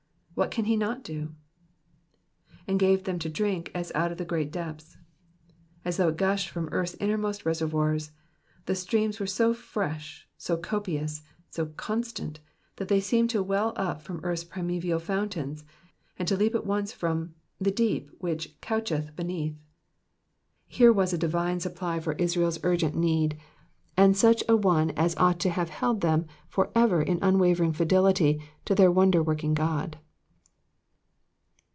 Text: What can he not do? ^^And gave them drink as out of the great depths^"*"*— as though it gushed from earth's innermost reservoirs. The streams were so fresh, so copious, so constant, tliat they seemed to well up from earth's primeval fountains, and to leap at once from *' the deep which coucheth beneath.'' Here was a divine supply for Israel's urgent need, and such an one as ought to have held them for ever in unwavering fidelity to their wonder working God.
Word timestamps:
What 0.33 0.49
can 0.49 0.65
he 0.65 0.75
not 0.75 1.03
do? 1.03 1.35
^^And 2.67 2.79
gave 2.79 3.03
them 3.03 3.19
drink 3.19 3.69
as 3.75 3.91
out 3.93 4.11
of 4.11 4.17
the 4.17 4.25
great 4.25 4.51
depths^"*"*— 4.51 4.97
as 5.85 5.97
though 5.97 6.07
it 6.07 6.17
gushed 6.17 6.49
from 6.49 6.67
earth's 6.71 6.95
innermost 6.95 7.45
reservoirs. 7.45 8.11
The 8.65 8.73
streams 8.73 9.19
were 9.19 9.27
so 9.27 9.53
fresh, 9.53 10.27
so 10.39 10.57
copious, 10.57 11.21
so 11.51 11.67
constant, 11.67 12.39
tliat 12.77 12.87
they 12.87 12.99
seemed 13.01 13.29
to 13.31 13.43
well 13.43 13.73
up 13.75 14.01
from 14.01 14.19
earth's 14.23 14.45
primeval 14.45 14.97
fountains, 14.97 15.63
and 16.17 16.27
to 16.27 16.37
leap 16.37 16.55
at 16.55 16.65
once 16.65 16.91
from 16.91 17.35
*' 17.45 17.59
the 17.61 17.69
deep 17.69 18.09
which 18.17 18.59
coucheth 18.61 19.15
beneath.'' 19.15 19.61
Here 20.65 20.93
was 20.93 21.13
a 21.13 21.19
divine 21.19 21.59
supply 21.59 21.99
for 21.99 22.13
Israel's 22.13 22.59
urgent 22.63 22.95
need, 22.95 23.37
and 23.95 24.17
such 24.17 24.43
an 24.49 24.61
one 24.61 24.89
as 24.91 25.13
ought 25.17 25.39
to 25.41 25.51
have 25.51 25.69
held 25.69 26.01
them 26.01 26.25
for 26.47 26.71
ever 26.73 26.99
in 26.99 27.19
unwavering 27.21 27.73
fidelity 27.73 28.41
to 28.65 28.73
their 28.73 28.89
wonder 28.89 29.21
working 29.21 29.53
God. 29.53 29.99